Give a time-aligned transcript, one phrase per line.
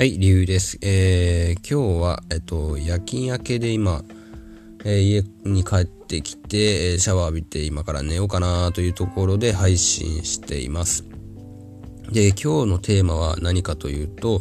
[0.00, 0.78] はい、理由です。
[0.80, 4.02] えー、今日は、えっと、夜勤明けで今、
[4.82, 11.04] えー、家に帰ってきて、えシャワー浴びて今から寝ようかなというところで配信しています。
[12.10, 14.40] で、今日のテーマは何かというと、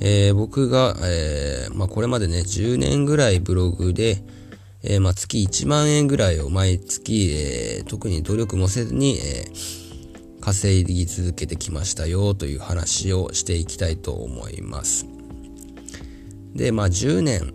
[0.00, 4.24] えー、僕が、えー、まあ、これまでね、10年ぐらいブログで、
[4.82, 9.81] えー、まあ、月1万円ぐらいを毎月、え、特に努力もせずに、えー
[10.42, 15.06] 稼ぎ続けてきましたよという話をしていきたいと思います。
[16.54, 17.54] で、まあ10年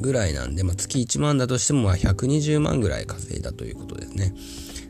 [0.00, 4.34] ぐらいなんで、まあ、月1万だとしてもまあ120万ぐらい稼いだということですね。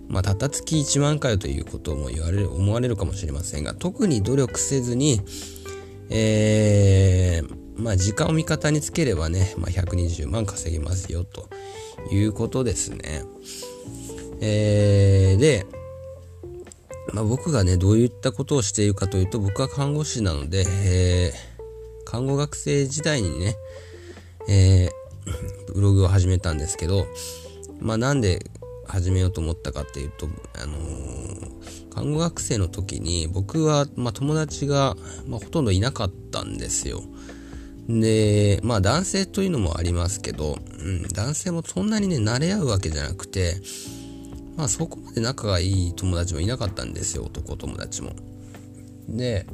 [0.09, 5.21] まあ、たった月1万回ということも言われる、思われるかもしれませんが、特に努力せずに、
[6.11, 11.49] えー、まあ、時間を味方につければね、まあ、120万稼ぎますよ、と
[12.13, 13.25] いうことですね。
[14.41, 15.67] えー、で、
[17.15, 23.55] まあ、僕がね、どういったことをしているかというと、僕は看護師なので、えー、看護学生時代にね、
[24.49, 27.07] えー、 ブログを始めたんですけど、
[27.79, 28.45] まあ、なんで
[28.89, 30.29] 始めようと思ったかっていうと、
[30.61, 34.97] あのー、看護学生の時に僕は、まあ、友達が、
[35.29, 37.01] まあ、ほとんどいなかったんですよ。
[37.89, 43.61] で、まあ男性というのもありますけど、うん、男性もそんなにね、慣れ合うわけじゃなくて、
[44.57, 48.13] まあそこまで仲がいい友達もいなかったんですよ、男友達も。
[49.09, 49.47] で、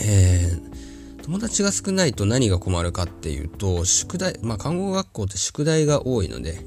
[0.00, 6.58] えー、友達が少ないと何が困るかっていうと、宿題、まあ看護学校って宿題が多いので、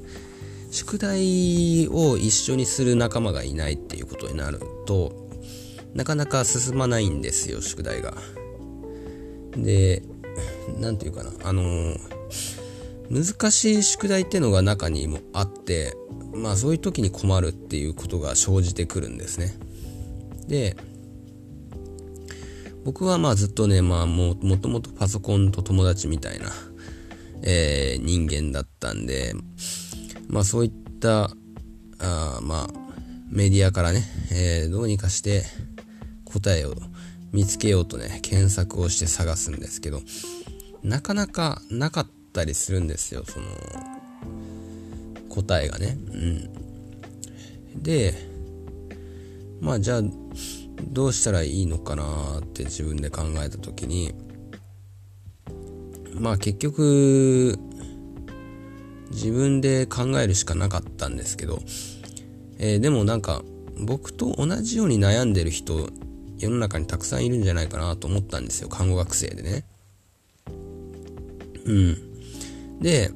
[0.70, 5.28] 宿題を一緒にする仲間がいないっていうことになると、
[5.94, 8.14] なかなか進まないんですよ、宿題が。
[9.56, 10.02] で、
[10.78, 11.98] なんていうかな、あのー、
[13.10, 15.94] 難しい宿題ってのが中にもあって、
[16.34, 19.54] まあそういう時に困るっていうことが生じてくるんですね。
[20.46, 20.76] で、
[22.84, 26.50] 僕はまあずっとね、まあももともとパソコンと友達みたいな、
[27.42, 29.34] えー、人間だったんで、
[30.28, 31.30] まあそういった、
[32.00, 32.68] あまあ
[33.30, 35.44] メディアからね、えー、どうにかして
[36.24, 36.74] 答えを
[37.32, 40.02] 見つけようとね、検索をして探すんですけど、
[40.82, 43.46] なかなかなかったりするんですよ、その、
[45.28, 45.96] 答えがね。
[46.12, 46.16] う
[47.78, 47.82] ん。
[47.82, 48.14] で、
[49.60, 50.02] まあじゃあ、
[50.90, 54.14] どうしたらいいのかなって自分で考えた時に、
[56.14, 57.58] まあ結局、
[59.10, 61.58] 自分で考えるしかなかったんですけど、
[62.58, 63.42] えー、でもなんか、
[63.80, 65.88] 僕と同じように悩んでる人、
[66.38, 68.68] 世の中にたくさんいるんじゃないかなと思ったんですよ。
[68.68, 69.64] 看護学生でね。
[71.64, 72.07] うん。
[72.80, 73.10] で、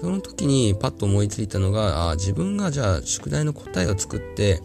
[0.00, 4.60] その時にパッと思いついたのが、あ自分がじゃあ宿題の答えを作って、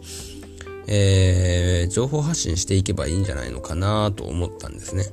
[0.86, 5.06] えー、情報発信していけばいいんじゃないのかなと思ったんですね。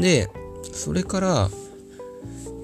[0.00, 0.28] で、
[0.72, 1.50] それから、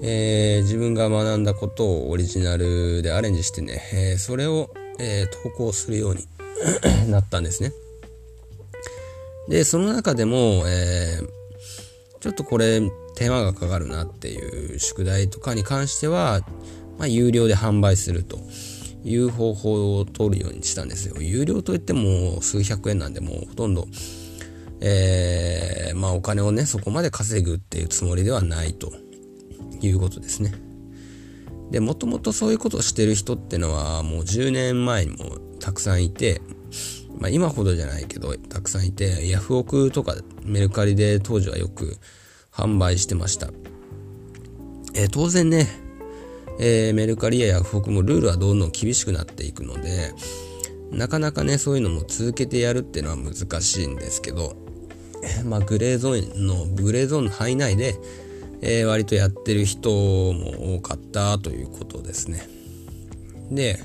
[0.01, 6.27] えー、自分が学んだことをオリジナルでアレンジしてね、えー、それを、え投稿するように
[7.09, 7.71] なったんですね。
[9.49, 11.19] で、その中でも、え
[12.19, 12.79] ちょっとこれ
[13.15, 16.41] 手間がかかるなっていう宿題とかに関しては、
[16.97, 18.39] まあ、有料で販売すると
[19.03, 21.21] いう方法を取るようにしたんですよ。
[21.21, 23.87] 有料といっても数百円なんでもうほとんど、
[24.81, 28.91] えー、まあお金をね、そこまで稼ぐっていうつもりではないと
[29.81, 30.53] いうことですね。
[31.71, 36.41] で、もともとそういうことをしてる人ってのはもう10年前にもたくさんいて、
[37.19, 40.15] まあ今ほどじゃないけど、たくさんいて、ヤフオクとか
[40.45, 41.97] メルカリで当時はよく
[42.53, 43.51] 販売してました。
[44.93, 45.67] えー、当然ね、
[46.59, 50.13] えー、メルカリやヤフオクもルールはどんどん厳しくなっていくので、
[50.91, 54.55] なかなかね、そういうのも続けてやるっていうのは難しいんですけど、
[55.45, 57.95] まあ、グレーゾーンの、グレーゾーンの範囲内で、
[58.61, 62.47] えー、割とやってる人も多かったということですね。
[63.51, 63.79] で、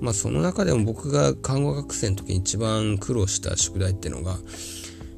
[0.00, 4.36] まあその中でも僕が看護学生の時に一番苦労した宿題っていうのが、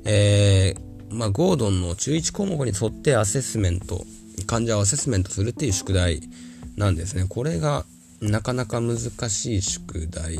[0.04, 4.04] えー、まあ、ゴードンの11項目に沿ってアセスメント、
[4.46, 6.20] 患者をアセスメントするっていう宿題
[6.76, 7.26] なんですね。
[7.28, 7.84] これが
[8.20, 10.38] なかなか難しい宿題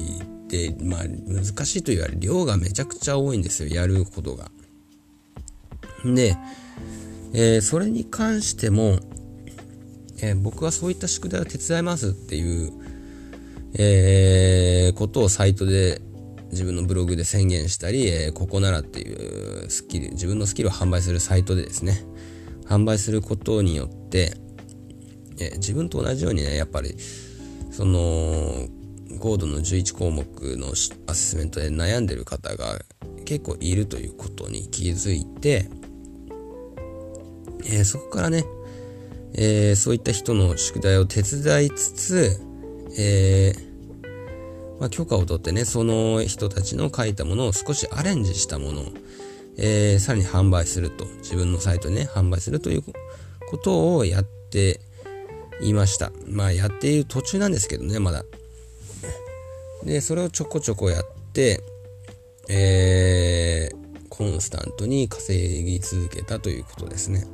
[0.49, 4.51] で、まあ、難しいというより量がめちゃくちゃ多いんですよ、やることが。
[6.05, 6.37] で、
[7.33, 8.99] えー、それに関しても、
[10.21, 12.73] えー、僕はそういった宿題を手伝いますっていう、
[13.75, 16.01] えー、ことをサイトで
[16.51, 22.05] 自分のブログで宣言したり、えー、ここならっていうスキル、自分のスキルを販売するサイトでですね、
[22.67, 24.33] 販売することによって、
[25.41, 26.97] えー、自分と同じようにね、やっぱり、
[27.71, 28.69] その、
[29.19, 30.25] ゴードの11項目
[30.57, 30.69] の
[31.07, 32.79] アセスメントで悩んでる方が
[33.25, 35.69] 結構いるということに気づいて、
[37.65, 38.45] えー、そこからね、
[39.35, 42.41] えー、そういった人の宿題を手伝いつつ、
[42.99, 43.68] えー、
[44.79, 48.85] まあ、許可を取ってね、その人たちの書いたものを少しアレンジしたものを、
[49.57, 52.83] えー、さらに販売すると、自分のサイトにね、販売するという
[53.51, 54.81] ことをやって
[55.61, 56.13] いました。
[56.27, 58.25] まあ、やっている途中なんですけどね、まだ。
[59.85, 61.61] で、それをちょこちょこやって、
[62.49, 67.27] えー、コンスタントに稼ぎ続けたということですね。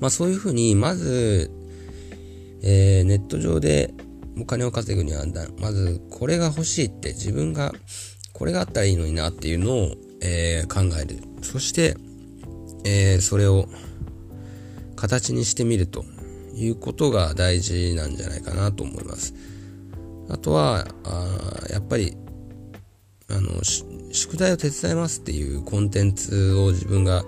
[0.00, 1.50] まあそういうふうに、まず、
[2.62, 3.94] えー、ネット上で
[4.40, 5.24] お金を稼ぐには、
[5.58, 7.72] まずこれが欲しいって自分が
[8.32, 11.20] これがあったらいいのになっていうのを、えー、考える。
[11.42, 11.96] そして、
[12.84, 13.66] えー、それを
[14.96, 16.04] 形にしてみると
[16.54, 19.34] いうことが大事なんじゃないかなと思います。
[20.28, 22.16] あとは、あやっぱり、
[23.28, 23.62] あの、
[24.12, 27.24] 宿題を手伝いますっていうコンテンツを自分が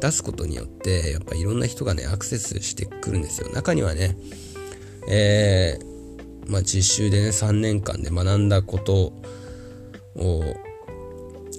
[0.00, 3.50] 出すことによって、やっぱいろんな人がね、アクセスしてくるんですよ。
[3.52, 4.16] 中にはね、
[5.08, 5.93] えー、
[6.46, 9.12] まあ実習でね、3年間で学んだこと
[10.16, 10.42] を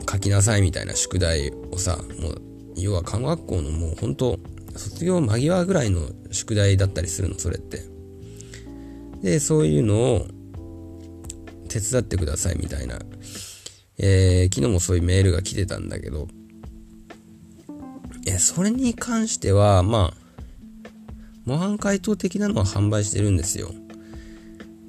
[0.10, 2.42] 書きなさいみたいな宿題をさ、もう、
[2.78, 4.40] 要は看護学校のもう本当
[4.76, 7.84] 卒業間際ぐらいの宿題だったりするの、それって。
[9.22, 10.28] で、そういうのを
[11.70, 13.00] 手伝ってくださいみたいな、
[13.98, 16.28] えー、昨日もそういうメールが来てたんだけど、
[18.28, 20.26] え、それに関しては、まあ、
[21.46, 23.72] 模範解答的なのは販売してるんですよ。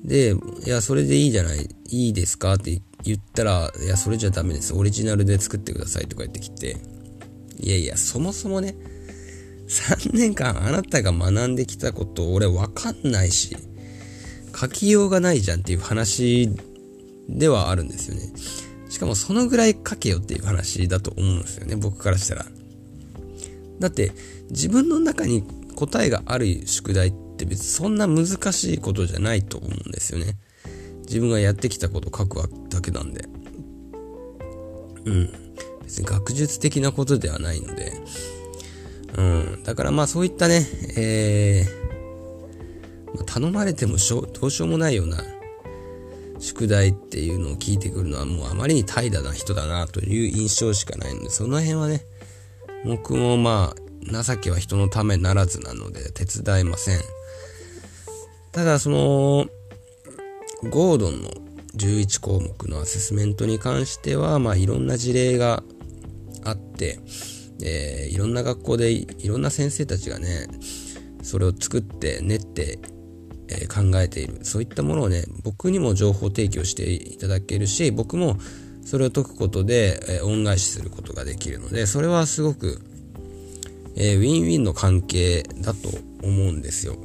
[0.06, 4.72] で、いや、それでいいじゃない、いいですかって言ったら、いや、それじゃダメです。
[4.72, 6.76] オリジナルで作ってくださいとか言ってきて、
[7.58, 8.76] いやいや、そもそもね、
[9.68, 13.56] 3年間あなたが学んできたこと俺わかんないし、
[14.58, 16.50] 書きようがないじゃんっていう話
[17.28, 18.32] ではあるんですよね。
[18.88, 22.46] しかもそのぐらい書けよっていう話だと思うんですよね、僕からしたら。
[23.80, 24.12] だって
[24.50, 25.42] 自分の中に
[25.74, 30.36] 答えがある宿題っって別にそんな難しいことじゃないと思うんですよね。
[31.02, 33.28] 自分がやってきたこと書くだけなんで。
[35.04, 35.30] うん。
[35.84, 37.92] 別に学術的なことではないので。
[39.16, 39.62] うん。
[39.62, 40.66] だからまあそういったね、
[40.96, 45.18] えー、頼まれてもしょどうしようもないような
[46.38, 52.02] 宿題っていうのを聞いてくるのはもうあまりに怠惰な人だなという印象しかないので、その辺はね、
[52.84, 53.74] 僕もま
[54.12, 57.15] あ、情けは人のためならずなので手伝いません。
[58.56, 59.46] ただその、
[60.70, 61.28] ゴードンの
[61.76, 65.62] 11項目のアセスメントに関しては、まあ、いろんな事例が
[66.42, 66.98] あって、
[67.62, 70.46] えー、いろんな学校でいろんな先生たちがね、
[71.22, 72.78] それを作って練って、
[73.50, 74.42] えー、考えている。
[74.42, 78.38] そういったものをね、僕にも情報提供していただけるし、僕も
[78.86, 82.80] それを解くことで、えー、恩返しすることができるので、それはすごく、
[83.96, 85.90] えー、ウィンウィンの関係だと
[86.22, 86.96] 思うんですよ。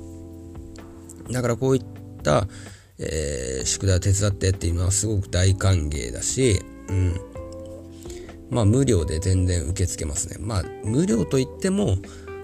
[1.29, 1.83] だからこういっ
[2.23, 2.47] た、
[2.97, 7.19] えー、宿題を手伝ってっていうのはすごく大歓迎だし、うん。
[8.49, 10.37] まあ無料で全然受け付けますね。
[10.39, 11.97] まあ無料と言っても、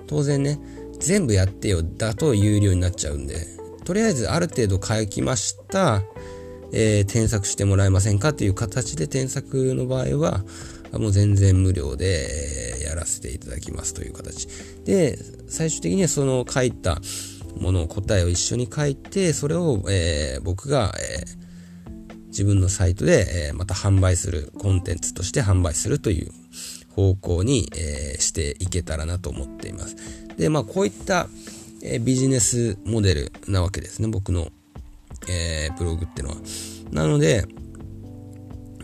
[0.07, 0.59] 当然ね、
[0.99, 3.45] 全部やってよだと有料になっちゃうんで、
[3.83, 6.03] とりあえずある程度書きました、
[6.73, 10.43] えー、添削してもらえませんかっていう形で添削の場合は、
[10.93, 14.47] もう全然無料でやらせていただきますという形。
[14.85, 17.01] で、最終的にはその書いた、
[17.59, 26.31] ものを答えを一緒に書いて、それを、えー、僕が、えー、自分のサイトで、えー、また販売する、コンテンツとして販売するという
[26.91, 29.95] 方向に、え、していけたらなと思っています。
[30.37, 31.27] で、まあこういった、
[31.83, 34.51] え、ビジネスモデルなわけですね、僕の、
[35.29, 36.35] え、ブログってのは。
[36.91, 37.45] なので、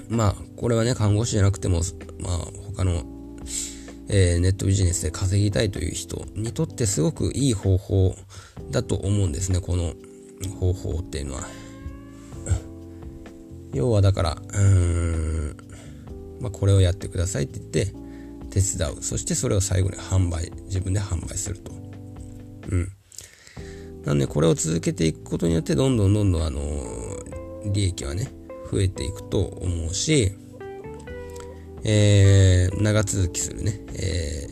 [0.09, 1.81] まあこれはね、看護師じゃなくても、
[2.19, 2.37] まあ
[2.75, 3.03] 他の
[4.15, 8.15] えー、ネットビジネスで稼ぎたいという人にとってすごくいい方法
[8.69, 9.95] だと思うんですね、この
[10.59, 11.47] 方法っていうのは。
[13.73, 15.57] 要はだから、うーん、
[16.39, 19.01] まあ、これをやってくださいって言って手伝う。
[19.01, 21.71] そしてそれを最後に販売、自分で販売すると。
[22.69, 22.91] うん。
[24.05, 26.61] なんでこれを続けていくことによってどんどんどんどんあの
[27.73, 28.31] 利益はね、
[28.71, 30.33] 増えていくと思うし、
[31.83, 34.47] えー、長続きするね、え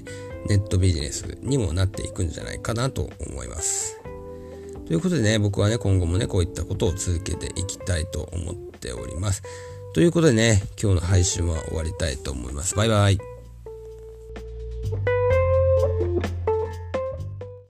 [0.45, 4.01] ー、ネットビジネスにもなっていくんじゃないかなと思います。
[4.85, 9.41] ということでね、僕はね、今後もね、こういったことを続けていきたいと思っております。
[9.93, 12.75] ということでね、今日の配信は終わりたいと思います。
[12.75, 13.30] バイバイ。